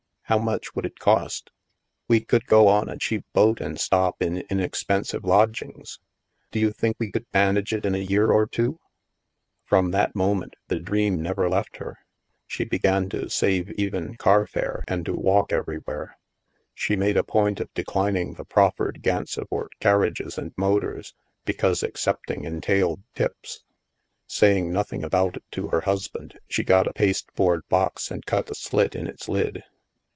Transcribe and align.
How 0.25 0.39
much 0.39 0.73
would 0.75 0.85
it 0.85 0.97
cost? 0.97 1.51
We 2.07 2.21
could 2.23 2.45
go 2.45 2.69
on 2.69 2.87
a 2.87 2.97
cheap 2.97 3.25
boat 3.33 3.59
and 3.59 3.77
stop 3.77 4.21
in 4.21 4.45
inexpensive 4.49 5.25
lodgings? 5.25 5.99
Do 6.51 6.59
you 6.61 6.71
think 6.71 6.95
we 7.01 7.11
could 7.11 7.25
manage 7.33 7.73
it 7.73 7.85
in 7.85 7.95
a 7.95 7.97
year 7.97 8.31
or 8.31 8.47
two?" 8.47 8.79
From 9.65 9.91
that 9.91 10.15
moment, 10.15 10.53
the 10.69 10.79
dream 10.79 11.21
never 11.21 11.49
left 11.49 11.75
her. 11.79 11.97
«She 12.47 12.63
began 12.63 13.09
to 13.09 13.29
save 13.29 13.71
even 13.71 14.15
carfare 14.15 14.85
and 14.87 15.05
to 15.05 15.11
walk 15.13 15.51
every 15.51 15.79
where. 15.79 16.17
She 16.73 16.95
made 16.95 17.17
a 17.17 17.25
point 17.25 17.59
of 17.59 17.69
declining 17.73 18.35
the 18.35 18.45
proffered 18.45 19.01
Gansevoort 19.01 19.77
carriages 19.81 20.37
and 20.37 20.53
motors, 20.55 21.13
because 21.43 21.83
accept 21.83 22.31
ance 22.31 22.45
entailed 22.45 23.01
tips. 23.15 23.65
Saying 24.27 24.71
nothing 24.71 25.03
about 25.03 25.35
it 25.35 25.43
to 25.51 25.67
her 25.67 25.81
husband, 25.81 26.39
she 26.47 26.63
got 26.63 26.87
a 26.87 26.93
pasteboard 26.93 27.67
box 27.67 28.09
and 28.09 28.25
cut 28.25 28.49
a 28.49 28.55
slit 28.55 28.95
in 28.95 29.07
its 29.07 29.27
lid. 29.27 29.63